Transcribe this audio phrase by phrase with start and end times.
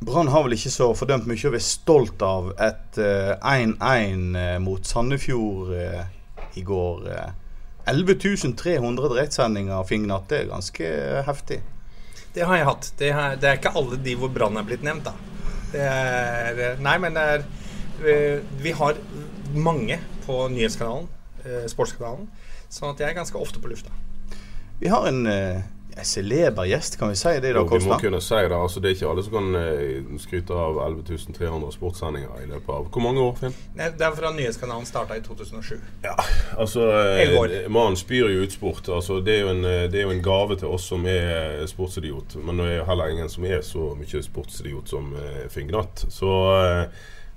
[0.00, 4.54] Brann har vel ikke så fordømt mye å være stolt av et eh, 1-1 eh,
[4.64, 6.06] mot Sandefjord eh,
[6.56, 7.02] i går.
[7.12, 7.34] eh.
[7.90, 10.28] 11 300 direktesendinger, Fingnat.
[10.30, 11.58] Det er ganske eh, heftig.
[12.32, 12.88] Det har jeg hatt.
[12.96, 15.12] Det er, det er ikke alle de hvor Brann er blitt nevnt, da.
[15.70, 17.44] Det er Nei, men det er
[18.02, 18.96] eh, Vi har
[19.52, 21.10] mange på nyhetskanalen,
[21.44, 22.30] eh, sportskanalen,
[22.72, 23.92] sånn at jeg er ganske ofte på lufta.
[24.80, 25.26] Vi har en
[25.96, 28.56] eh, celeber gjest, kan vi si det i dag, Jo, vi må kunne si det.
[28.56, 32.72] altså Det er ikke alle som kan eh, skryte av 11 300 sportssendinger i løpet
[32.74, 33.54] av Hvor mange år, Finn?
[33.78, 35.78] Nei, Det er fra nyhetskanalen starta i 2007.
[36.04, 36.16] Ja,
[36.58, 38.88] altså eh, Mannen spyr jo ut sport.
[38.88, 41.60] Altså, det, er jo en, eh, det er jo en gave til oss som er
[41.60, 42.36] eh, sportsidiot.
[42.44, 46.06] Men det er jo heller ingen som er så mye sportsidiot som eh, Finn Gnatt.
[46.12, 46.84] Så eh,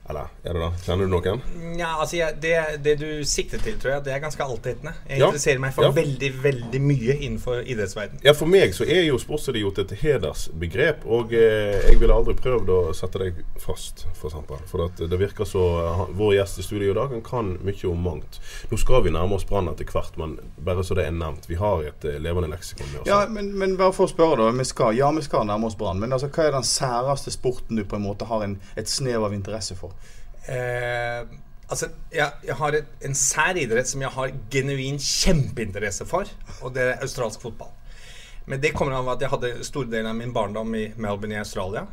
[0.09, 0.68] Eller er det da?
[0.84, 1.42] Kjenner du noen?
[1.80, 4.92] Ja, altså jeg, det, det du sikter til, tror jeg, det er ganske altetende.
[5.08, 5.30] Jeg Ja.
[5.30, 5.92] interesserer meg for Ja.
[5.96, 8.20] veldig, veldig mye innenfor idrettsverden.
[8.26, 11.06] Ja, For meg så er jo sportsidiot et hedersbegrep.
[11.06, 14.20] Og eh, jeg ville aldri prøvd å sette deg fast, f.eks.
[14.20, 14.58] For, eksempel.
[14.68, 17.88] for at det virker så eh, Vår gjest i studio i dag han kan mye
[17.90, 18.40] om mangt.
[18.72, 21.48] Nå skal vi nærme oss Brann etter hvert, men bare så det er nevnt.
[21.48, 23.08] Vi har et eh, levende leksikon med oss.
[23.08, 24.52] Ja, men, men bare for å spørre, da.
[24.59, 26.00] Vi skal, ja, vi skal nærme oss Brann.
[26.04, 29.24] Men altså, hva er den særeste sporten du på en måte har en, et snev
[29.24, 29.92] av interesse for?
[30.50, 31.22] Eh,
[31.70, 36.30] altså, jeg, jeg har et, en sær idrett som jeg har genuin kjempeinteresse for,
[36.62, 37.72] og det er australsk fotball.
[38.46, 41.40] Men det kommer av at jeg hadde store deler av min barndom i Melbourne i
[41.40, 41.86] Australia.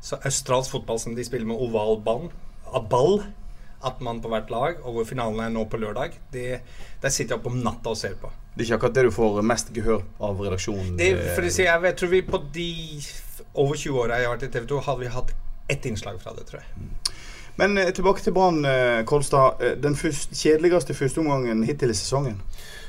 [0.00, 2.28] Så australsk fotball som de spiller med oval ball,
[2.90, 3.24] ball,
[3.86, 6.60] at man på hvert lag, og hvor finalen er nå på lørdag, det,
[7.02, 8.30] der sitter jeg opp om natta og ser på.
[8.54, 10.94] Det er ikke akkurat det du får mest gehør av redaksjonen.
[10.96, 12.70] Det, eh, for å si, jeg, vet, tror vi på de
[13.52, 15.34] over 20 åra jeg har vært i TV 2, hadde vi hatt
[15.74, 16.86] ett innslag fra det, tror jeg.
[17.56, 19.62] Men eh, tilbake til Brann, eh, Kolstad.
[19.64, 22.40] Eh, den første, kjedeligste førsteomgangen hittil i sesongen.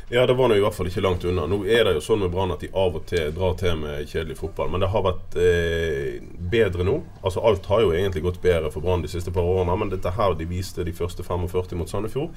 [0.09, 1.43] Ja, det var nå i hvert fall ikke langt unna.
[1.51, 4.07] Nå er det jo sånn med Brann at de av og til drar til med
[4.07, 4.69] kjedelig fotball.
[4.71, 7.01] Men det har vært eh, bedre nå.
[7.19, 9.75] Altså Alt har jo egentlig gått bedre for Brann de siste par årene.
[9.79, 12.31] Men dette her de viste de første 45 mot Sandefjord,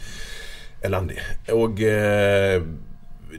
[0.83, 1.21] elendig.
[1.55, 2.59] Og eh,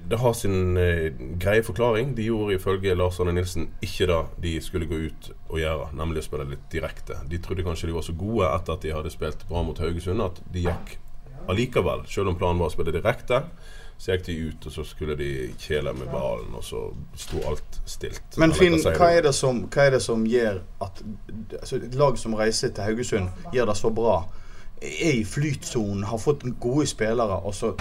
[0.09, 2.15] det har sin eh, greie forklaring.
[2.15, 6.23] De gjorde ifølge Lars Arne Nilsen ikke det de skulle gå ut og gjøre, nemlig
[6.23, 7.19] å spille litt direkte.
[7.29, 10.23] De trodde kanskje de var så gode etter at de hadde spilt bra mot Haugesund,
[10.23, 10.97] at de gikk
[11.51, 13.43] allikevel, selv om planen var å spille direkte.
[14.01, 15.29] Så gikk de ut, og så skulle de
[15.61, 16.87] kjele med ballen, og så
[17.21, 18.37] sto alt stilt.
[18.41, 21.03] Men Finn, hva er, det som, er det som gjør at
[21.59, 24.15] altså, et lag som reiser til Haugesund, gjør det så bra?
[24.81, 27.75] Er i flytsonen, har fått gode spillere, og så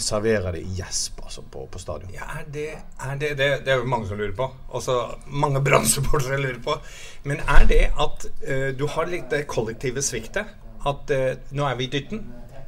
[0.00, 2.12] serverer de gjesp altså, på, på stadion?
[2.14, 2.68] Ja, det,
[3.00, 4.48] er det, det, det er jo mange som lurer på.
[4.68, 6.78] Også mange brannsupportere lurer på.
[7.28, 10.54] Men er det at uh, du har litt det kollektive sviktet?
[10.86, 12.24] At uh, nå er vi i dytten.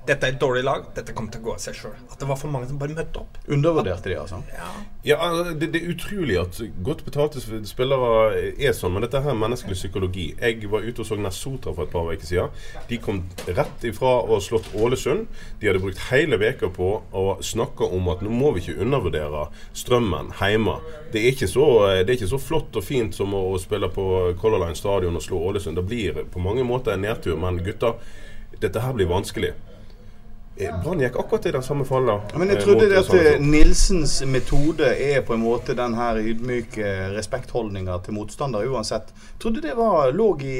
[0.08, 0.86] Dette er et dårlig lag.
[0.96, 1.96] Dette kommer til å gå av seg sjøl.
[2.08, 3.36] At det var for mange som bare møtte opp.
[3.52, 4.38] Undervurderte de, altså?
[4.56, 4.68] Ja,
[5.04, 9.42] ja det, det er utrolig at godt betalte spillere er sånn, men dette her er
[9.42, 10.30] menneskelig psykologi.
[10.40, 12.56] Jeg var ute og så Nessotra for et par uker siden.
[12.88, 15.28] De kom rett ifra å ha slått Ålesund.
[15.60, 19.48] De hadde brukt hele veka på å snakke om at nå må vi ikke undervurdere
[19.76, 20.78] strømmen hjemme.
[21.12, 21.68] Det er ikke så,
[22.00, 24.08] det er ikke så flott og fint som å spille på
[24.40, 25.76] Color Line stadion og slå Ålesund.
[25.76, 28.00] Det blir på mange måter en nedtur, men gutter,
[28.58, 29.52] dette her blir vanskelig.
[30.58, 32.18] Eh, Brann gikk akkurat i den samme falla.
[32.34, 36.18] Men jeg eh, trodde det at eh, Nilsens metode er på en måte den her
[36.18, 39.12] ydmyke respektholdninga til motstander uansett.
[39.38, 40.56] Trodde det var, lå i,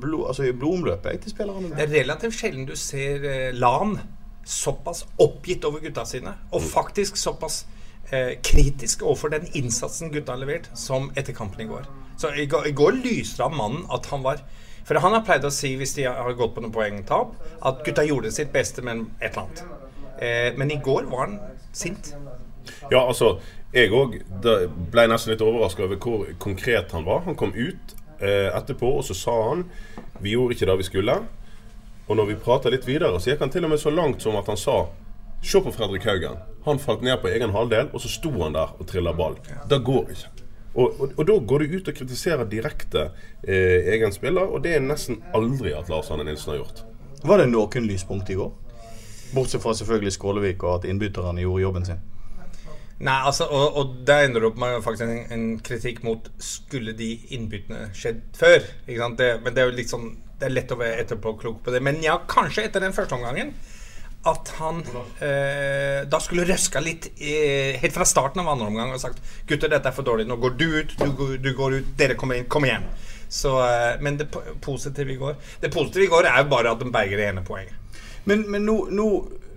[0.00, 1.74] blod, altså i blodomløpet til spillerne.
[1.74, 3.26] Det er relativt sjelden du ser
[3.58, 3.98] Lan
[4.44, 7.64] såpass oppgitt over gutta sine, og faktisk såpass
[8.12, 11.88] eh, kritisk overfor den innsatsen gutta har levert, som etter kampen i går.
[12.20, 14.44] Så i går, i går lyste det av mannen at han var
[14.84, 17.34] For han har pleid å si, hvis de har gått på noen poengtap,
[17.64, 19.64] at gutta gjorde sitt beste, men et eller annet.
[20.20, 21.38] Eh, men i går var han
[21.72, 22.12] sint.
[22.90, 23.38] Ja, altså,
[23.74, 24.18] jeg òg
[24.92, 27.24] ble nesten litt overraska over hvor konkret han var.
[27.28, 29.64] Han kom ut eh, etterpå, og så sa han
[30.20, 31.16] vi gjorde ikke det vi skulle.
[32.04, 34.36] Og når vi prata litt videre, så gikk han til og med så langt som
[34.40, 34.84] at han sa
[35.44, 36.38] Se på Fredrik Haugen.
[36.64, 39.34] Han falt ned på egen halvdel, og så sto han der og trilla ball.
[39.68, 40.43] Det går ikke.
[40.74, 43.08] Og, og, og da går du ut og kritiserer direkte
[43.46, 46.82] eh, egen spiller, og det er nesten aldri at Lars Arne Nilsen har gjort.
[47.24, 48.50] Var det noen lyspunkt i går?
[49.34, 52.02] Bortsett fra selvfølgelig Skålevik og at innbytterne gjorde jobben sin.
[53.04, 56.92] Nei, altså, og, og der ender det opp med faktisk en, en kritikk mot Skulle
[56.94, 58.68] de innbyttene skjedd før?
[58.86, 59.18] Ikke sant?
[59.18, 61.80] Det, men det er jo litt sånn Det er lett å være etterpåklok på det.
[61.82, 63.50] Men ja, kanskje etter den første omgangen
[64.30, 64.78] at han
[65.20, 69.68] eh, da skulle røska litt eh, helt fra starten av andre omgang og sagt Gutter,
[69.72, 70.26] dette er for dårlig.
[70.30, 72.46] Nå går du ut, du, går- du går ut, dere kommer inn.
[72.50, 72.86] Kom igjen.
[73.28, 74.28] Så, eh, men det
[74.62, 77.42] positive i går Det positive i går er jo bare at de berger det ene
[77.44, 77.74] poenget.
[78.24, 79.06] Men, men nå, nå,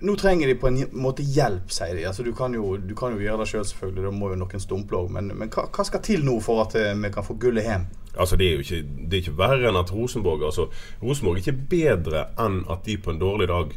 [0.04, 2.04] nå trenger de på en måte hjelp, sier de.
[2.10, 4.04] Altså, du, kan jo, du kan jo gjøre det sjøl, selv, selvfølgelig.
[4.10, 5.13] Da må jo noen stumple òg.
[5.16, 7.88] Men, men hva, hva skal til nå for at eh, vi kan få gullet hjem?
[8.18, 10.63] Altså Det er jo ikke, det er ikke verre enn at Rosenborg altså,
[11.04, 13.75] Rosenborg er ikke bedre enn at de på en dårlig dag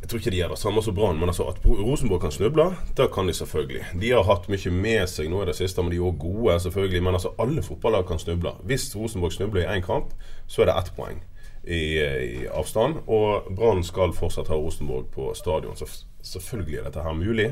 [0.00, 2.64] Jeg tror ikke de gjør det samme som Brann, men altså at Rosenborg kan snuble,
[2.96, 3.82] det kan de selvfølgelig.
[4.00, 6.54] De har hatt mye med seg nå i det siste, men de er også gode,
[6.64, 7.02] selvfølgelig.
[7.04, 8.54] Men altså alle fotballag kan snuble.
[8.64, 10.14] Hvis Rosenborg snubler i én kamp,
[10.48, 11.20] så er det ett poeng
[11.64, 13.02] i, i avstand.
[13.06, 15.88] Og Brann skal fortsatt ha Rosenborg på stadion, så
[16.22, 17.50] selvfølgelig er dette her mulig.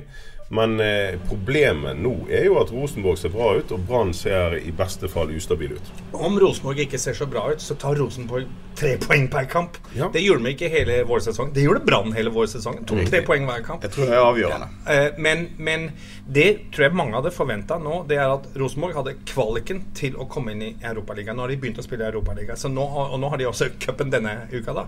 [0.48, 4.72] Men eh, problemet nå er jo at Rosenborg ser bra ut, og Brann ser i
[4.72, 5.90] beste fall ustabil ut.
[6.16, 8.48] Om Rosenborg ikke ser så bra ut, så tar Rosenborg
[8.78, 9.76] tre poeng per kamp.
[9.96, 10.08] Ja.
[10.12, 11.50] Det gjorde de ikke hele vår sesong.
[11.54, 12.80] Det gjorde Brann hele vår sesong.
[12.88, 13.84] To, tre poeng hver kamp.
[13.84, 14.68] Jeg tror det er avgjørende.
[14.94, 15.88] Eh, men, men
[16.24, 20.28] det tror jeg mange hadde forventa nå, det er at Rosenborg hadde kvaliken til å
[20.30, 21.36] komme inn i Europaligaen.
[21.36, 24.12] Nå har de begynt å spille i Europaligaen, så og nå har de også cupen
[24.14, 24.72] denne uka.
[24.76, 24.86] da.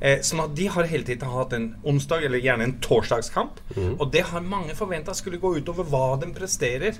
[0.00, 3.60] Eh, sånn at de har hele tiden hatt en onsdag, eller gjerne en torsdagskamp.
[3.98, 6.96] Og det har mange forventa skulle gå utover hva de presterer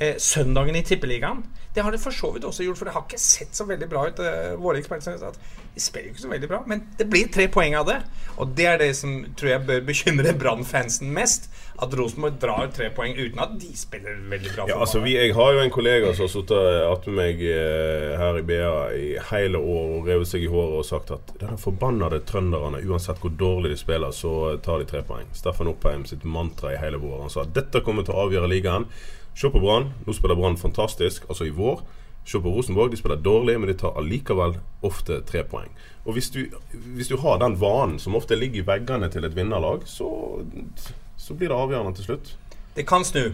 [0.00, 1.44] eh, søndagen i Tippeligaen.
[1.74, 3.88] Det har det for så vidt også gjort, for det har ikke sett så veldig
[3.90, 4.18] bra ut.
[4.18, 5.38] Eh, våre eksperter at
[5.74, 8.00] de spiller jo ikke så veldig bra, men det blir tre poeng av det.
[8.42, 11.50] Og det er det som tror jeg bør bekymre Brann-fansen mest.
[11.80, 14.66] At Rosenborg drar tre poeng uten at de spiller veldig bra.
[14.68, 18.40] Ja, altså vi, Jeg har jo en kollega som har sittet attmed meg eh, her
[18.40, 22.20] i BA i hele år og revet seg i håret og sagt at denne forbannede
[22.28, 25.30] trønderne, uansett hvor dårlig de spiller, så tar de tre poeng.
[25.38, 27.22] Steffen Oppheim sitt mantra i hele vår.
[27.22, 28.90] Han sa at dette kommer til å avgjøre ligaen.
[29.34, 29.92] Se på Brann.
[30.06, 31.82] Nå spiller Brann fantastisk, altså i vår.
[32.24, 32.90] Se på Rosenborg.
[32.90, 35.70] De spiller dårlig, men de tar allikevel ofte tre poeng.
[36.04, 36.42] Og hvis du,
[36.96, 40.08] hvis du har den vanen som ofte ligger i veggene til et vinnerlag, så,
[41.16, 42.34] så blir det avgjørende til slutt.
[42.76, 43.32] Det kan snu.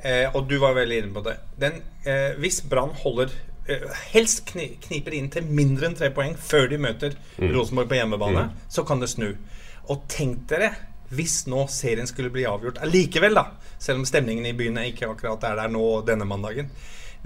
[0.00, 1.36] Eh, og du var veldig inne på det.
[1.60, 3.32] Den, eh, hvis Brann holder
[3.68, 3.82] eh,
[4.14, 8.46] Helst kni, kniper inn til mindre enn tre poeng før de møter Rosenborg på hjemmebane,
[8.72, 9.34] så kan det snu.
[9.92, 10.72] Og tenk dere
[11.10, 13.46] hvis nå serien skulle bli avgjort allikevel, da.
[13.82, 16.70] Selv om stemningen i byen ikke akkurat er der nå denne mandagen.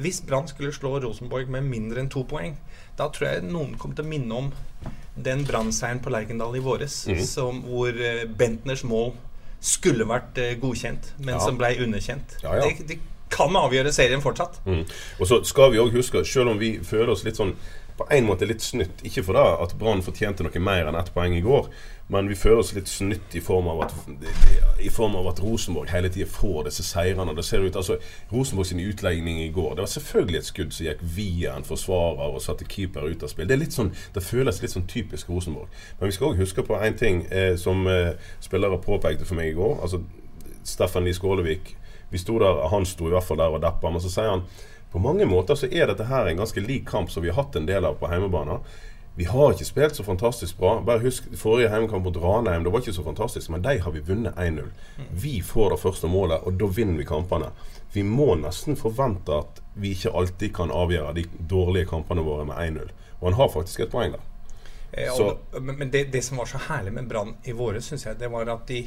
[0.00, 2.56] Hvis Brann skulle slå Rosenborg med mindre enn to poeng,
[2.98, 4.48] da tror jeg noen kommer til å minne om
[5.14, 9.12] den Brann-seieren på Lerkendal i våres, som, hvor eh, Bentners mål
[9.64, 11.40] skulle vært eh, godkjent, men Ja.
[11.44, 12.38] som ble underkjent.
[12.42, 12.66] Ja, ja.
[12.66, 12.98] Det, det
[13.34, 14.60] kan avgjøre serien fortsatt.
[14.66, 14.82] Mm.
[15.20, 17.54] Og så skal vi òg huske, selv om vi føler oss litt sånn
[17.96, 21.12] på en måte litt snytt Ikke for det at Brann fortjente noe mer enn ett
[21.14, 21.69] poeng i går,
[22.12, 23.94] men vi føler oss litt snytt i form av at
[24.94, 27.35] form av at Rosenborg hele tida får disse seirene.
[27.37, 27.96] Det ser ut, altså
[28.32, 32.37] Rosenborg sin utlegning i går Det var selvfølgelig et skudd som gikk via en forsvarer
[32.37, 33.49] og satte keeper ut av spill.
[33.49, 35.73] Det sånn, det føles litt sånn typisk Rosenborg.
[36.00, 38.14] Men vi skal òg huske på én ting eh, som eh,
[38.44, 39.81] spillere påpekte for meg i går.
[39.82, 40.02] Altså
[40.64, 41.75] Steffen Lie Skålevik.
[42.12, 44.46] Vi sto der, Han sto i hvert fall der og deppa, men så sier han
[44.94, 47.56] på mange måter så er dette her en ganske lik kamp som vi har hatt
[47.58, 48.61] en del av på hjemmebane.
[49.19, 50.76] Vi har ikke spilt så fantastisk bra.
[50.87, 52.62] Bare husk forrige hjemmekamp mot Ranheim.
[52.62, 54.69] Det var ikke så fantastisk, men de har vi vunnet 1-0.
[55.11, 57.50] Vi får det første målet, og da vinner vi kampene.
[57.94, 62.62] Vi må nesten forvente at vi ikke alltid kan avgjøre de dårlige kampene våre med
[62.79, 62.94] 1-0.
[63.19, 64.24] Og han har faktisk et poeng der.
[64.93, 68.06] Eh, og, men men det, det som var så herlig med Brann i våre, syns
[68.06, 68.84] jeg, det var at de,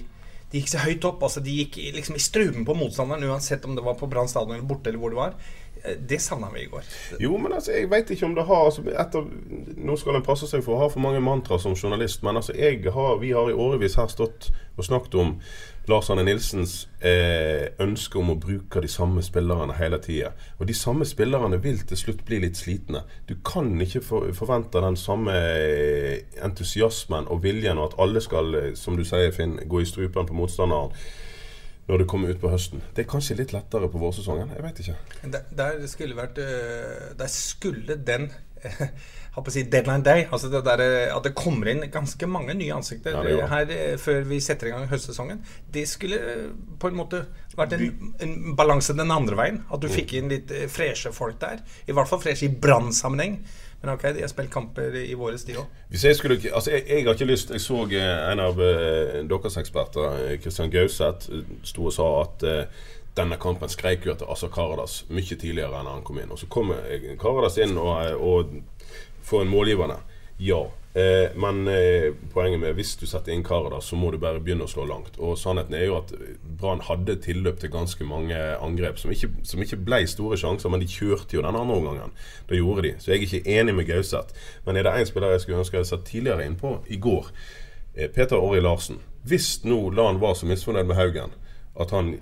[0.51, 1.23] de gikk så høyt opp.
[1.23, 4.55] altså De gikk liksom i struben på motstanderen, uansett om det var på Brann stadion
[4.55, 5.39] eller borte, eller hvor det var.
[5.83, 6.83] Eh, Det savna vi i går.
[7.19, 9.25] Jo, men altså, jeg vet ikke om det har altså, etter,
[9.77, 12.53] Nå skal en passe seg for å ha for mange mantra som journalist, men altså,
[12.53, 15.31] har, vi har i årevis her stått og snakket om
[15.87, 20.33] Lars Arne Nilsens eh, ønske om å bruke de samme spillerne hele tida.
[20.59, 23.05] Og de samme spillerne vil til slutt bli litt slitne.
[23.29, 28.53] Du kan ikke for, forvente den samme eh, entusiasmen og viljen, og at alle skal,
[28.59, 30.91] eh, som du sier, Finn, gå i strupen på motstanderen
[31.87, 32.81] når det kommer ut på høsten.
[32.95, 34.51] Det er kanskje litt lettere på vårsesongen.
[34.55, 34.97] Jeg vet ikke.
[35.35, 38.31] Der, der skulle vært øh, Der skulle den
[38.67, 42.25] jeg håper å si deadline day, altså det der, øh, at det kommer inn ganske
[42.25, 46.17] mange nye ansikter Ja, her øh, før vi setter i gang høstsesongen, det skulle
[46.81, 47.21] på en måte
[47.53, 49.61] vært en, en balanse den andre veien.
[49.69, 51.61] At du fikk inn litt freshe folk der.
[51.85, 53.37] I hvert fall freshe i brannsammenheng.
[53.81, 55.81] Men ok, de har spilt kamper i våre de òg.
[55.93, 59.57] Jeg skulle Altså, jeg, jeg har ikke lyst Jeg så eh, en av eh, deres
[59.61, 61.29] eksperter, eh, Christian Gauseth,
[61.63, 62.47] sto og sa at
[63.17, 66.33] denne kampen skreik jo etter Asa Karadas mye tidligere enn han kom inn.
[66.33, 66.81] Og så kommer
[67.21, 68.57] Karadas inn og, og
[69.25, 69.97] får en målgivende.
[70.39, 70.67] Ja.
[70.97, 74.41] Eh, men eh, poenget med hvis du setter inn karet, der, så må du bare
[74.41, 75.19] begynne å slå langt.
[75.21, 76.13] Og sannheten er jo at
[76.57, 80.81] Brann hadde tilløp til ganske mange angrep som ikke, som ikke ble store sjanser, men
[80.81, 82.15] de kjørte jo den andre omgangen.
[82.49, 82.95] Da gjorde de.
[82.97, 84.33] Så jeg er ikke enig med Gauseth.
[84.65, 87.29] Men er det én spiller jeg skulle ønske jeg hadde sett tidligere innpå i går,
[87.93, 89.03] eh, Peter Orri Larsen.
[89.27, 91.37] Hvis nå Lan var så misfornøyd med Haugen
[91.77, 92.15] at han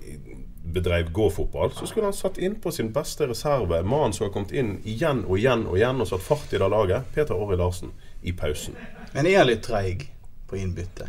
[0.72, 3.82] bedrev gåfotball, så skulle han satt inn på sin beste reserve.
[3.86, 6.68] Mannen som har kommet inn igjen og igjen og igjen og satt fart i det
[6.72, 7.06] laget.
[7.14, 7.92] Peter Orri Larsen
[8.22, 8.74] i pausen.
[9.14, 10.08] Men er han litt treig
[10.50, 11.08] på innbytte?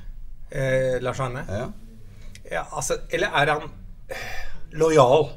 [0.52, 1.44] Eh, Lars Arne?
[1.50, 1.66] Ja.
[2.52, 3.66] Ja, altså, eller er han
[4.72, 5.28] lojal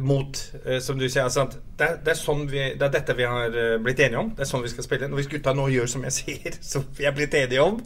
[0.00, 1.44] mot, eh, som du sier altså,
[1.78, 4.32] det, er- det, er sånn vi, det er dette vi har eh, blitt enige om.
[4.36, 5.08] Det er sånn vi skal spille.
[5.14, 7.78] Hvis gutta nå gjør som jeg sier, som vi er blitt enige om,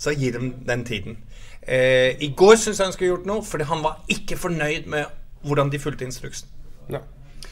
[0.00, 1.18] så gir dem den tiden.
[1.70, 5.10] Eh, I går syns jeg han skulle gjort noe, fordi han var ikke fornøyd med
[5.46, 6.48] hvordan de fulgte instruksen.
[6.90, 7.04] Ja.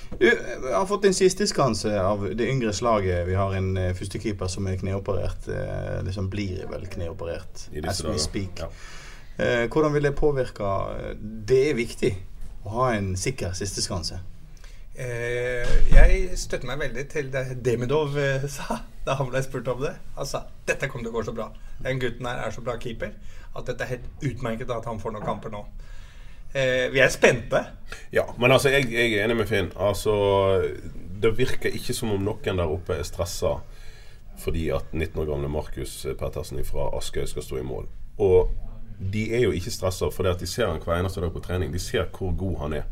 [0.08, 3.26] Du jeg har fått en siste skanse av det yngre slaget.
[3.28, 5.46] Vi har en uh, førstekeeper som er kneoperert.
[5.46, 8.64] Uh, liksom blir vel kneoperert I as we speak.
[8.64, 8.70] Ja.
[9.38, 10.72] Uh, hvordan vil det påvirke
[11.20, 12.10] Det er viktig
[12.64, 14.18] å ha en sikker siste skanse.
[14.98, 19.80] Eh, jeg støtter meg veldig til det Demidov eh, sa da han ble spurt om
[19.82, 19.94] det.
[20.18, 21.48] Han sa dette kommer til å gå så bra.
[21.84, 23.14] Den gutten her er så bra keeper
[23.56, 25.64] at dette er helt utmerket at han får noen kamper nå.
[26.52, 27.60] Eh, vi er spente.
[28.14, 29.72] Ja, men altså, jeg, jeg er enig med Finn.
[29.76, 30.14] Altså,
[31.22, 33.58] det virker ikke som om noen der oppe er stressa
[34.38, 37.88] fordi at 19 år gamle Markus Pettersen fra Askøy skal stå i mål.
[38.22, 38.52] Og
[38.98, 41.72] de er jo ikke stressa fordi at de ser han hver eneste dag på trening.
[41.74, 42.86] De ser hvor god han er.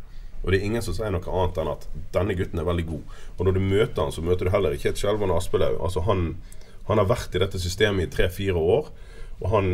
[0.45, 3.15] Og det er ingen som sier noe annet enn at denne gutten er veldig god.
[3.39, 5.81] Og når du møter han, så møter du heller ikke et skjelvende Aspelaug.
[5.83, 6.37] Altså, han,
[6.87, 8.91] han har vært i dette systemet i tre-fire år.
[9.41, 9.73] Og han,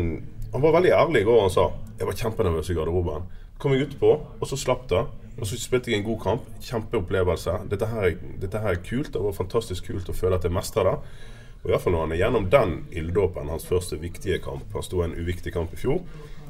[0.53, 1.41] han var veldig ærlig i går.
[1.45, 1.67] Han sa
[1.99, 3.27] jeg var kjempenervøs i garderoben.
[3.61, 4.09] Kom jeg utpå,
[4.41, 5.03] og så slapp det.
[5.39, 6.47] Og så spilte jeg en god kamp.
[6.65, 7.53] Kjempeopplevelse.
[7.71, 9.13] Dette her, er- dette her er kult.
[9.13, 10.95] Det var fantastisk kult å føle at jeg mestrer det.
[11.63, 14.65] Og i hvert fall når han er gjennom den ilddåpen, hans første viktige kamp.
[14.73, 16.01] Han sto en uviktig kamp i fjor.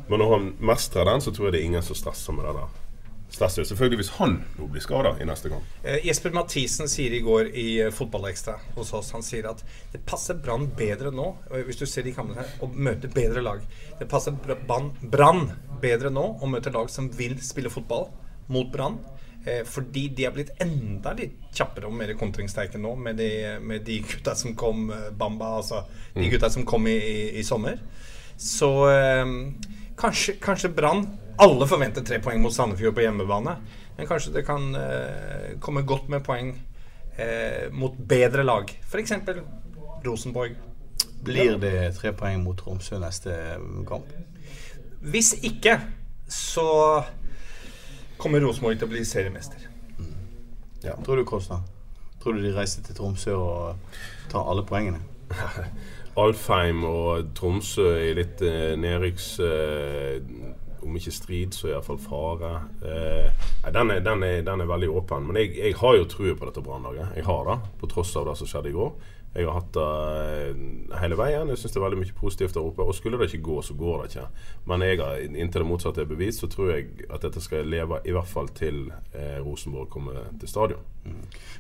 [0.09, 2.55] Men når han mestrer den, så tror jeg det er ingen som stresser med det
[2.57, 2.79] der.
[3.33, 5.69] Stresser selvfølgelig hvis han nå blir skada i neste kamp.
[5.81, 9.63] Eh, Jesper Mathisen sier i går i eh, Fotballekstra hos oss Han sier at
[9.93, 13.41] det passer Brann bedre nå, eh, hvis du ser de kampene her, å møte bedre
[13.41, 13.63] lag.
[13.97, 14.61] Det passer Br-
[15.09, 15.47] Brann
[15.81, 18.05] bedre nå å møte lag som vil spille fotball
[18.53, 18.99] mot Brann.
[19.49, 23.31] Eh, fordi de er blitt enda litt kjappere og mer kontringssterke nå med de,
[23.65, 24.85] med de gutta som kom
[25.17, 25.81] Bamba, altså
[26.13, 27.81] de gutta som kom i, i, i sommer.
[28.37, 29.25] Så eh,
[29.99, 31.07] kanskje, kanskje Brann
[31.41, 33.55] Alle forventer tre poeng mot Sandefjord på hjemmebane.
[33.97, 36.53] Men kanskje det kan eh, komme godt med poeng
[37.17, 38.69] eh, mot bedre lag.
[38.83, 39.13] F.eks.
[40.05, 40.55] Rosenborg.
[41.23, 43.35] Blir det tre poeng mot Tromsø neste
[43.87, 44.09] kamp?
[45.03, 45.77] Hvis ikke,
[46.27, 46.67] så
[48.19, 49.69] kommer Rosenborg til å bli seriemester.
[50.83, 51.61] Tror du, Kosta?
[52.23, 53.99] Tror du de reiser til Tromsø og
[54.31, 54.99] tar alle poengene?
[56.23, 59.29] Alfheim og Tromsø i litt eh, nedrykks...
[59.39, 60.52] Eh,
[60.83, 62.53] om ikke strid, så iallfall fare.
[62.83, 65.27] Eh, den, er, den, er, den er veldig åpen.
[65.27, 67.17] Men jeg, jeg har jo trua på dette Brannlaget.
[67.17, 68.95] Jeg har det, på tross av det som skjedde i går.
[69.33, 71.49] Jeg har hatt det hele veien.
[71.49, 72.85] Jeg syns det er veldig mye positivt der oppe.
[72.85, 74.27] Og skulle det ikke gå, så går det ikke.
[74.69, 78.03] Men jeg har, inntil det motsatte er bevist, så tror jeg at dette skal leve
[78.05, 80.92] i hvert fall til eh, Rosenborg kommer til stadion.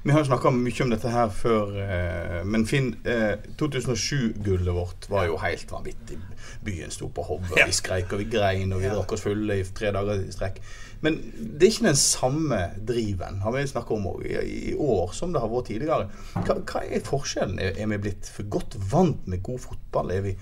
[0.03, 5.29] Vi har snakka mye om dette her før, eh, men Finn, eh, 2007-gullet vårt var
[5.29, 6.17] jo helt vanvittig.
[6.63, 7.65] Byen sto på hodet, Ja.
[7.65, 10.59] vi skreik og vi grein og vi drakk oss fulle i tre dager i strekk.
[11.01, 15.41] Men det er ikke den samme driven har vi snakket om i, år som det
[15.41, 16.09] har vært tidligere.
[16.33, 17.59] Hva, hva er forskjellen?
[17.59, 20.11] Er, er vi blitt for godt vant med god fotball?
[20.11, 20.37] Er vi,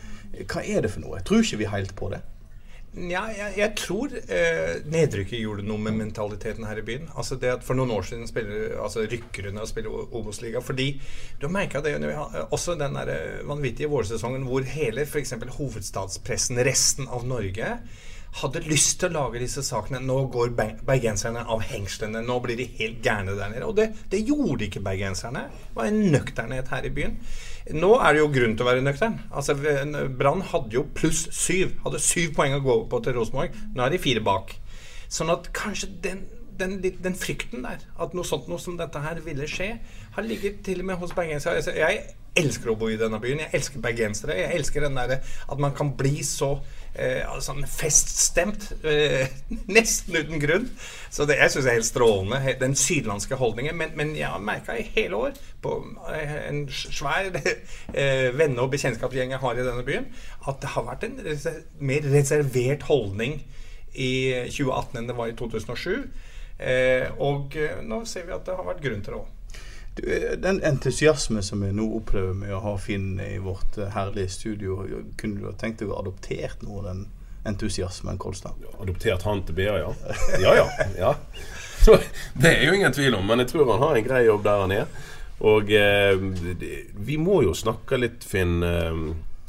[0.45, 1.17] hva er det for noe?
[1.17, 2.21] Jeg tror ikke vi helt på det.
[2.91, 7.05] Ja, jeg, jeg tror eh, nedrykket gjorde noe med mentaliteten her i byen.
[7.15, 10.59] Altså det at For noen år siden spiller, altså rykker hun og spiller Obos-liga.
[10.59, 10.89] Fordi
[11.39, 15.37] du har merka det har, også den der eh, vanvittige vårsesongen hvor hele f.eks.
[15.55, 17.77] hovedstadspressen, resten av Norge,
[18.41, 20.03] hadde lyst til å lage disse sakene.
[20.03, 20.51] Nå går
[20.83, 22.25] bergenserne av hengslene.
[22.27, 23.71] Nå blir de helt gærne der nede.
[23.71, 25.47] Og det, det gjorde ikke bergenserne.
[25.47, 27.17] Det var en nøkternhet her i byen.
[27.69, 29.19] Nå er det jo grunn til å være nøktern.
[29.29, 29.55] Altså,
[30.17, 31.75] Brann hadde jo pluss syv.
[31.85, 33.57] Hadde syv poeng å gå på til Rosenborg.
[33.75, 34.55] Nå er de fire bak.
[35.11, 36.23] Sånn at kanskje den,
[36.57, 39.75] den, den frykten der, at noe sånt noe som dette her ville skje,
[40.15, 41.61] har ligget til og med hos bergensere.
[41.61, 42.01] Altså, jeg
[42.41, 43.43] elsker å bo i denne byen.
[43.45, 44.37] Jeg elsker bergensere.
[44.39, 46.55] Jeg elsker den derre at man kan bli så
[46.95, 48.69] eh, sånn feststemt.
[48.87, 49.29] Eh,
[49.77, 50.67] nesten uten grunn.
[51.11, 53.77] Så det, jeg syns er helt strålende, den sydlandske holdningen.
[53.77, 55.77] Men, men jeg har merka i hele år, på
[56.13, 60.09] eh, en svær eh, venne- og bekjentskapsgjeng jeg har i denne byen,
[60.47, 63.41] at det har vært en reser mer reservert holdning
[63.91, 64.11] i
[64.47, 66.09] 2018 enn det var i 2007.
[66.61, 69.37] Eh, og eh, nå ser vi at det har vært grunn til det òg.
[70.37, 74.77] Den entusiasme som vi nå opplever med å ha Finn i vårt eh, herlige studio,
[75.19, 77.01] kunne du ha tenkt deg å adoptert noe av den
[77.51, 78.61] entusiasmen, Kolstad?
[78.79, 79.89] Adoptert han til BA, ja.
[80.39, 80.67] Ja ja.
[80.97, 81.11] ja.
[82.39, 84.63] det er jo ingen tvil om, men jeg tror han har en grei jobb der
[84.63, 84.95] han er.
[85.41, 86.15] Og eh,
[87.09, 88.61] vi må jo snakke litt, Finn.
[88.63, 89.03] Eh,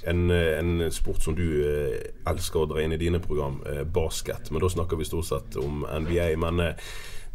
[0.04, 4.50] en, en, sport som du eh, elsker å dra inn i dine program, eh, basket.
[4.50, 6.32] Men da snakker vi stort sett om NBA.
[6.42, 6.92] Men eh,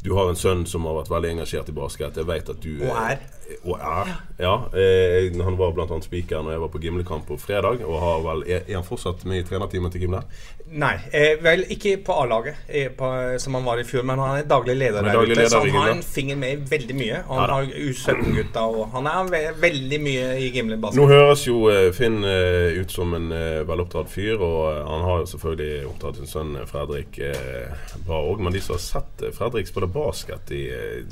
[0.08, 2.16] du har en sønn som har vært veldig engasjert i basket.
[2.16, 3.20] Jeg vet at du Og er.
[3.64, 4.54] Og er, ja.
[4.76, 5.88] Eh, han var bl.a.
[6.04, 7.84] spiker når jeg var på Gimlekamp på fredag.
[7.86, 10.22] Og har vel, er, er han fortsatt med i trenerteamet til Gimle?
[10.68, 14.50] Nei, eh, vel ikke på A-laget eh, som han var i fjor, men han er
[14.50, 15.46] daglig leder er der ute.
[15.48, 17.22] Så han har en finger med i veldig mye.
[17.24, 21.00] Og han ja, har U17-gutta, og han er ve veldig mye i Gimle basket.
[21.00, 23.32] Nå høres jo eh, Finn ut som en
[23.68, 27.20] veloppdratt fyr, og han har jo selvfølgelig oppdratt sin sønn Fredrik
[28.06, 28.44] bra òg.
[28.44, 30.66] Men de som har sett Fredrik spille basket i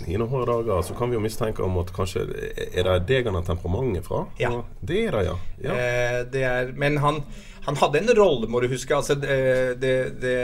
[0.06, 3.38] hine hårde dager, så kan vi jo mistenke om at kanskje Er det deg han
[3.40, 4.26] har temperamentet fra?
[4.42, 4.52] Ja.
[4.82, 5.36] Det er det, ja.
[5.66, 5.76] ja.
[5.76, 7.22] Eh, det er, men han,
[7.68, 8.96] han hadde en rolle, må du huske.
[8.96, 9.38] Altså, det,
[9.82, 10.36] det, det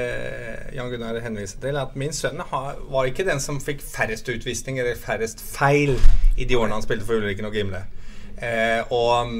[0.77, 4.85] Jan Gunnar henviste til, at min sønn har, var ikke den som fikk færrest utvisninger
[4.85, 5.97] eller færrest feil
[6.37, 7.85] i de årene han spilte for Ulriken og Gimle.
[8.41, 9.37] Eh, og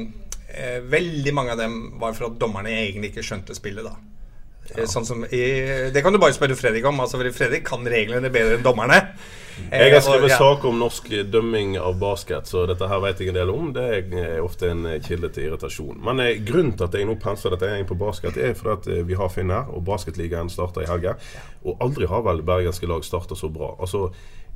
[0.54, 3.98] eh, veldig mange av dem var for at dommerne egentlig ikke skjønte spillet, da.
[4.72, 4.86] Ja.
[4.88, 5.42] Sånn som i,
[5.92, 7.02] det kan du bare spørre Fredrik om.
[7.04, 9.02] Altså, Fredrik kan reglene bedre enn dommerne.
[9.70, 13.32] Eh, Jeg har skrevet sak om norsk dømming av basket, så dette her vet jeg
[13.32, 13.70] en del om.
[13.76, 16.02] Det er ofte en eh, kilde til irritasjon.
[16.04, 18.92] Men eh, grunnen til at jeg nå pensler dette inn på basket, er fordi at
[18.92, 21.16] eh, vi har Finn her, og basketligaen starter i helga.
[21.64, 23.76] Og aldri har vel bergenske lag starta så bra.
[23.80, 24.10] Altså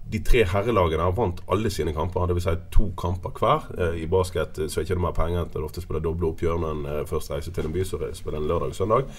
[0.05, 2.45] de tre herrelagene har vant alle sine kamper, dvs.
[2.45, 3.65] Si to kamper hver.
[3.77, 6.03] Eh, I basket eh, så er ikke det mer penger enn at det ofte spiller
[6.05, 8.77] doble oppgjør når en eh, først reiser til en by, så spiller en lørdag og
[8.77, 9.09] søndag.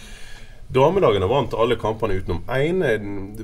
[0.69, 2.83] Damelagene vant alle kampene utenom én.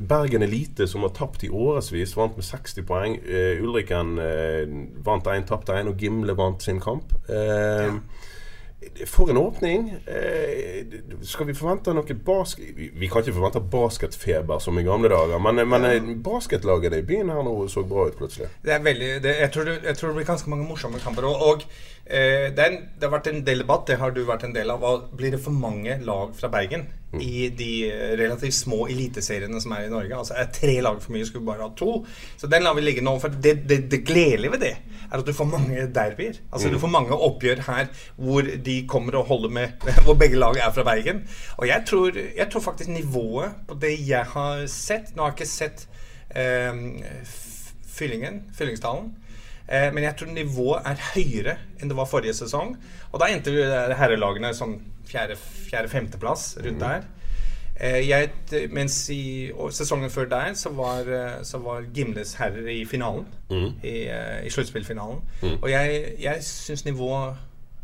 [0.09, 3.17] Bergen Elite, som har tapt i årevis, vant med 60 poeng.
[3.23, 4.67] Uh, Ulriken uh,
[5.07, 7.15] vant én, tapte én, og Gimle vant sin kamp.
[7.31, 7.95] Eh,
[9.07, 9.85] For en åpning.
[11.23, 12.75] Skal vi forvente noe basket...
[12.75, 17.31] Vi, kan ikke forvente basketfeber som i gamle dager, men, men eh, basketlagene i byen
[17.31, 18.51] her nå så bra ut plutselig.
[18.67, 21.29] Det er veldig, det, jeg, tror det, jeg tror det blir ganske mange morsomme kamper.
[21.31, 24.45] Og, og det, er en, det har vært en del debatt, det har du vært
[24.45, 24.83] en del av.
[25.17, 26.85] Blir det for mange lag fra Bergen
[27.21, 30.17] i de eh, relativt små eliteseriene som er i Norge?
[30.17, 32.03] Altså Er tre lag for mye, skulle bare ha to?
[32.41, 33.15] Så den lar vi ligge nå.
[33.23, 34.75] For det, det, det gledelige ved det
[35.13, 36.41] er at du får mange derbyer.
[36.53, 40.57] Altså Du får mange oppgjør her hvor de kommer og holder med Hvor begge lag
[40.57, 41.25] er fra Bergen.
[41.57, 45.41] Og jeg tror, jeg tror faktisk nivået på det jeg har sett Nå har jeg
[45.41, 45.89] ikke sett
[46.37, 46.73] eh,
[47.93, 49.13] Fyllingen, Fyllingsdalen.
[49.69, 52.77] Eh, men jeg tror nivået er høyere enn det var forrige sesong.
[53.13, 53.55] Og da endte
[53.99, 57.11] herrelagene sånn fjerde-femteplass rundt der.
[57.83, 58.29] Eh, jeg,
[58.71, 63.27] mens i sesongen før der så var, eh, så var Gimles herrer i finalen.
[63.83, 65.23] I, eh, i sluttspillfinalen.
[65.63, 67.35] Og jeg, jeg syns nivået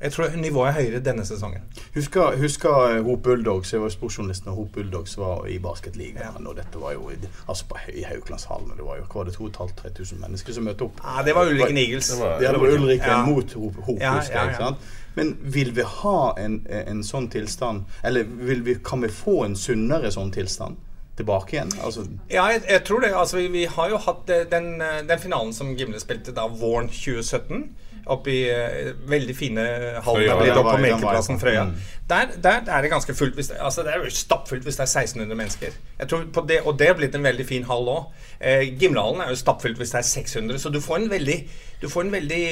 [0.00, 1.62] Jeg tror nivået er høyere denne sesongen.
[1.94, 3.72] Husker, husker eh, Hop Bulldogs?
[3.72, 6.46] Jeg var sportsjournalist når Hop Bulldogs var i basketligaen.
[6.46, 7.16] Og dette var jo i,
[7.48, 8.70] altså på, i Hauglandshallen.
[8.78, 11.00] Det var jo hva det 2500-3000 mennesker som møtte opp.
[11.02, 12.12] Ja, det var Ulriken Eagles.
[12.12, 13.24] Det var- Ja, det var Ulriken Ja.
[13.26, 14.70] mot Hop, Hop Ja, husker ja, jeg, ja.
[15.18, 20.12] Men vil vi ha en, en sånn tilstand Eller vi, kan vi få en sunnere
[20.14, 20.76] sånn tilstand
[21.18, 21.72] tilbake igjen?
[21.82, 23.11] Altså, Ja, jeg, jeg tror det.
[23.18, 26.46] Altså, vi, vi har jo hatt eh, den, eh, den finalen som Gimle spilte da
[26.46, 27.64] våren 2017.
[28.06, 29.64] Oppe i eh, veldig fine
[30.04, 31.64] hallen Frøya, der på Melkeplassen Frøya.
[31.68, 31.74] Mm.
[32.08, 33.34] Der, der er det ganske fullt.
[33.34, 35.78] Hvis det, altså, det er jo stappfullt hvis det er 1600 mennesker.
[35.98, 38.12] Jeg tror på det, Og det er blitt en veldig fin hall òg.
[38.40, 41.38] Eh, Gimlehallen er jo stappfullt hvis det er 600, så du får en veldig,
[41.80, 42.42] du får en veldig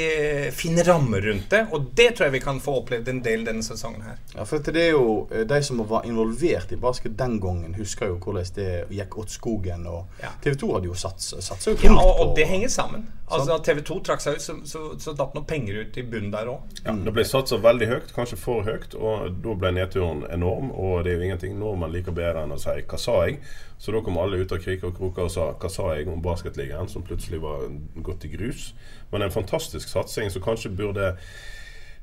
[0.47, 1.67] eh, fin ramme rundt det.
[1.73, 4.21] Og det tror jeg vi kan få opplevd en del denne sesongen her.
[4.35, 8.07] ja, for det er jo eh, De som var involvert i basket den gangen, husker
[8.13, 9.87] jo hvordan det gikk åt skogen.
[9.87, 10.31] Og Ja.
[10.45, 13.09] TV 2 hadde jo satsa satsa jo Ja, og, og det henger sammen.
[13.27, 16.03] Altså Da TV 2 trakk seg ut, så, så, så datt noen penger ut i
[16.07, 16.77] bunnen der òg.
[16.85, 20.71] Ja, det ble satsa veldig høyt, kanskje for høyt, og da ble nedturen enorm.
[20.71, 23.41] Og det er jo ingenting nordmenn liker bedre enn å si 'hva sa jeg'?
[23.79, 26.23] Så da kom alle ut av kriker og kroker og sa 'hva sa jeg' om
[26.23, 27.67] basketligaen, som plutselig var
[28.03, 28.73] gått i grus.
[29.17, 31.15] Men en fantastisk satsing som kanskje burde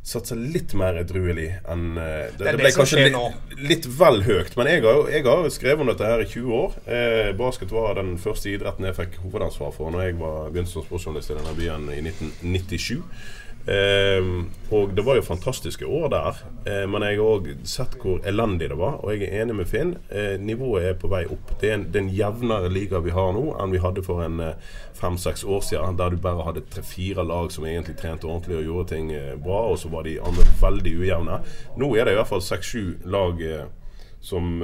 [0.04, 4.20] satse litt mer edruelig enn eh, det, det det ble det kanskje litt, litt vel
[4.26, 4.58] høyt.
[4.60, 6.76] Men jeg har, jeg har skrevet om dette her i 20 år.
[6.98, 10.84] Eh, basket var den første idretten jeg fikk hovedansvar for når jeg var begynte som
[10.84, 12.98] sportsjournalist i denne byen i 1997.
[13.68, 18.20] Ehm, og det var jo fantastiske år der, eh, men jeg har òg sett hvor
[18.28, 18.98] elendig det var.
[19.04, 19.94] Og jeg er enig med Finn.
[20.12, 21.54] Eh, nivået er på vei opp.
[21.62, 24.24] Det er, en, det er en jevnere liga vi har nå enn vi hadde for
[24.26, 28.60] en eh, fem-seks år siden, der du bare hadde tre-fire lag som egentlig trente ordentlig
[28.60, 31.40] og gjorde ting bra, og så var de andre veldig ujevne.
[31.80, 33.40] Nå er det i hvert fall seks-sju lag
[34.24, 34.62] som,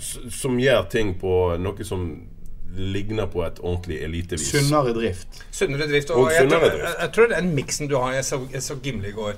[0.00, 2.08] som gjør ting på noe som
[2.76, 4.50] ligner på et ordentlig elitevis.
[4.52, 5.44] Sunnere drift.
[5.50, 6.10] Sunnere drift.
[6.10, 6.84] Og, Og jeg, sunnere tror- drift.
[6.84, 9.32] Jeg, jeg tror den miksen du har Jeg så, jeg så Gimle i går.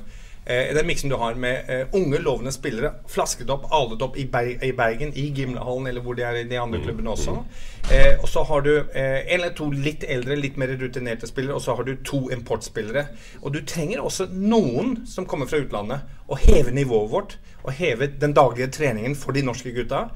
[0.48, 4.24] Eh, den miksen du har med eh, unge, lovende spillere, flasket opp, alet opp i,
[4.24, 6.62] Ber i Bergen, i Gimlehallen eller hvor de er i de Mm.
[6.62, 7.34] andre klubbene også.
[7.92, 11.54] Eh, og så har du eh, en eller to litt eldre, litt mer rutinerte spillere,
[11.54, 13.06] og så har du to importspillere.
[13.42, 17.36] Og du trenger også noen som kommer fra utlandet, å heve nivået vårt.
[17.64, 20.06] Og heve den daglige treningen for de norske gutta.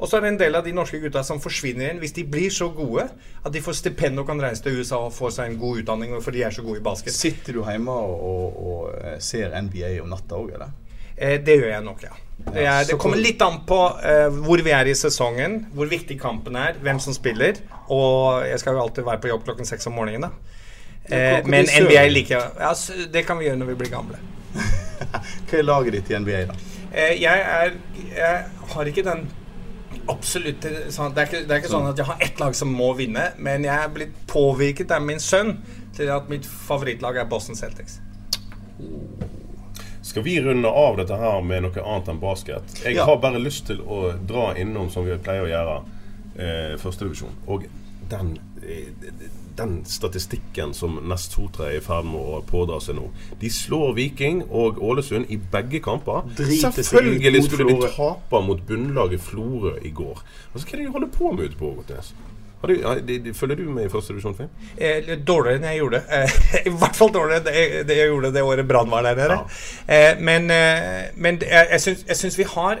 [0.00, 2.24] Og så er det en del av de norske gutta som forsvinner igjen hvis de
[2.24, 5.50] blir så gode at de får stipend og kan reise til USA og få seg
[5.50, 7.12] en god utdanning for de er så gode i basket.
[7.12, 10.72] Sitter du hjemme og, og, og eh, ser NBA om natta òg, eller?
[11.20, 12.16] Eh, det gjør jeg nok, ja.
[12.40, 16.16] Det, er, det kommer litt an på eh, hvor vi er i sesongen, hvor viktig
[16.20, 17.60] kampen er, hvem som spiller.
[17.92, 20.56] Og jeg skal jo alltid være på jobb klokken seks om morgenen, da.
[21.10, 22.56] Eh, men NBA liker jeg.
[22.60, 22.72] Ja,
[23.12, 24.20] det kan vi gjøre når vi blir gamle.
[25.50, 26.56] Hva er laget ditt i NBA, da?
[26.90, 27.76] Eh, jeg er
[28.10, 29.28] Jeg har ikke den
[30.10, 32.72] absolutte sånn, det, er ikke, det er ikke sånn at jeg har ett lag som
[32.74, 35.56] må vinne, men jeg er blitt påvirket av min sønn
[35.96, 37.98] til at mitt favorittlag er Boston Celtics.
[40.02, 42.62] Skal vi runde av dette her med noe annet enn basket?
[42.84, 43.04] Jeg Ja.
[43.06, 45.76] har bare lyst til å dra innom, som vi pleier å gjøre,
[46.38, 47.34] eh, førstedivisjon.
[47.46, 47.66] Og
[48.08, 48.88] den, eh,
[49.60, 53.06] den statistikken som Nest Sotra er i ferd med å pådra seg nå.
[53.40, 56.26] De slår Viking og Ålesund i begge kamper.
[56.32, 56.42] Ut
[56.74, 60.20] Selvfølgelig skulle de tape mot bunnlaget Florø i går.
[60.54, 62.12] Altså, hva er det de holder på med ute på Ågotnes?
[62.60, 64.48] Har du- har de- de- Følger du med i førstedivisjon, Finn?
[64.76, 66.02] Eh, dårligere enn jeg gjorde.
[66.12, 66.34] Eh,
[66.68, 69.38] I hvert fall dårligere enn det, det jeg gjorde det året Brann var der nede.
[69.88, 72.74] Eh, men eh, men jeg, jeg, syns, vi har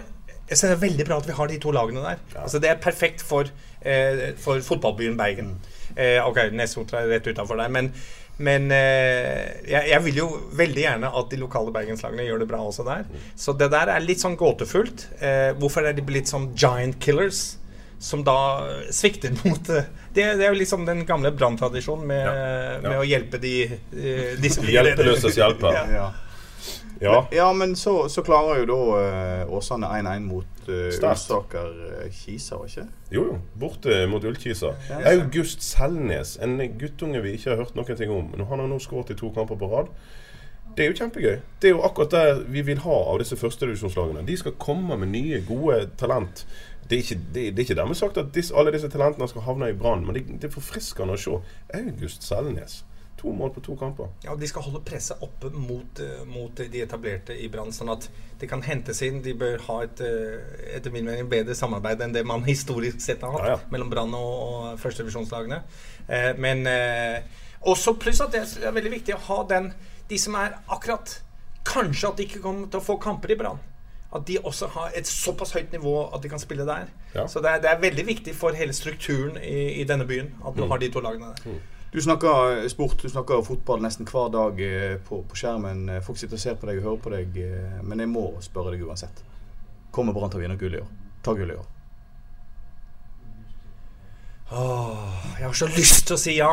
[0.50, 2.18] jeg synes det er veldig bra at vi har de to lagene der.
[2.42, 3.44] Altså Det er perfekt for,
[3.82, 5.54] eh, for fotballbyen Bergen.
[5.96, 7.90] Eh, ok, Nessotra er rett utafor der, men,
[8.38, 12.60] men eh, jeg, jeg vil jo veldig gjerne at de lokale bergenslagene gjør det bra
[12.66, 13.04] også der.
[13.36, 15.08] Så det der er litt sånn gåtefullt.
[15.20, 17.56] Eh, hvorfor er de blitt sånn giant killers?
[18.00, 18.32] Som da
[18.96, 22.78] svikter mot eh, Det, det er jo liksom den gamle branntradisjonen med, Ja.
[22.86, 23.52] med å hjelpe de,
[23.92, 25.74] eh, de som Hjelpeløses hjelper.
[25.82, 25.84] Ja.
[25.98, 26.06] Ja.
[27.00, 27.26] Ja.
[27.32, 31.70] Ja, men så, så klarer jo da eh, Åsane 1-1 mot uh, Ulsaker
[32.04, 32.84] uh, Kisa, var ikke?
[33.10, 33.38] Jo, jo.
[33.60, 34.74] Borte mot Ullkisa.
[35.08, 38.28] August Selnes, en guttunge vi ikke har hørt noen ting om.
[38.36, 39.88] Nå har nå skåret i to kamper på rad.
[40.76, 41.38] Det er jo kjempegøy.
[41.62, 44.26] Det er jo akkurat det vi vil ha av disse førstedivisjonslagene.
[44.28, 46.44] De skal komme med nye, gode talent.
[46.84, 49.46] Det er ikke, det, det er ikke dermed sagt at disse, alle disse talentene skal
[49.46, 51.40] havne i Brann, men det, det er forfriskende å se.
[51.80, 52.82] August Selnes.
[53.20, 54.08] To mål på to kamper.
[54.24, 58.06] Ja, De skal holde presset oppe mot, eh, mot de etablerte i Brann, sånn at
[58.40, 59.18] de kan hentes inn.
[59.22, 63.20] De bør ha et eh, etter min mening bedre samarbeid enn det man historisk sett
[63.26, 63.60] har hatt Ja, ja.
[63.74, 64.34] mellom Brann og,
[64.72, 65.60] og førstevisjonslagene.
[66.08, 67.20] Eh, men eh,
[67.68, 69.72] også pluss at det er veldig viktig å ha den
[70.08, 71.18] de som er akkurat
[71.70, 73.58] Kanskje at de ikke kommer til å få kamper i Brann.
[74.16, 76.88] At de også har et såpass høyt nivå at de kan spille der.
[77.14, 77.26] Ja.
[77.28, 80.56] Så det er, det er veldig viktig for hele strukturen i, i denne byen at
[80.56, 81.60] du har de to lagene der.
[81.92, 85.88] Du snakker sport, du snakker fotball nesten hver dag eh, på, på skjermen.
[85.88, 88.28] Eh, Folk sitter og ser på deg og hører på deg, eh, men jeg må
[88.44, 89.24] spørre deg uansett.
[89.90, 90.92] Kommer Brann til å vinne gull i år?
[91.26, 91.66] Ta gull i år.
[94.50, 96.52] Åh, jeg har så lyst til å si ja.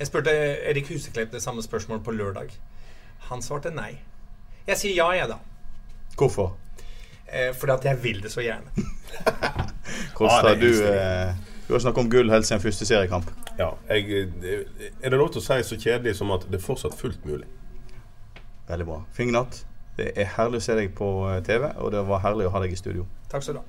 [0.00, 0.34] Jeg spurte
[0.66, 2.50] Erik Huseklepp det samme spørsmålet på lørdag.
[3.30, 3.92] Han svarte nei.
[4.66, 5.38] Jeg sier ja, jeg, da.
[6.18, 6.56] Hvorfor?
[7.26, 8.74] Eh, fordi at jeg vil det så gjerne.
[10.18, 13.30] Kosta ah, det du, eh, du har snakket om gull helt siden første seriekamp.
[13.58, 14.26] Ja, jeg,
[15.00, 17.46] er det lov til å si så kjedelig som at det er fortsatt fullt mulig?
[18.68, 18.98] Veldig bra.
[19.16, 19.62] Fingnatt,
[19.96, 22.60] det er herlig å se deg på eh, TV, og det var herlig å ha
[22.64, 23.06] deg i studio.
[23.32, 23.68] Takk skal du ha.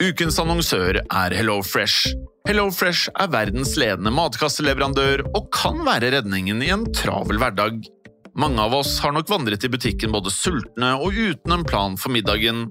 [0.00, 2.14] Ukens annonsør er HelloFresh.
[2.48, 7.84] HelloFresh er verdens ledende matkasseleverandør og kan være redningen i en travel hverdag.
[8.40, 12.14] Mange av oss har nok vandret i butikken både sultne og uten en plan for
[12.14, 12.70] middagen,